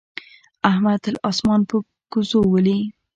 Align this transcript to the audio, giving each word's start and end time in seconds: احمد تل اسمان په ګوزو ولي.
احمد 0.69 0.97
تل 1.03 1.15
اسمان 1.29 1.61
په 1.69 1.75
ګوزو 2.11 2.41
ولي. 2.53 2.79